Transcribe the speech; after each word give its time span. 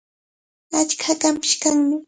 Achka 0.79 1.03
hakanpish 1.09 1.55
kanmi. 1.61 1.95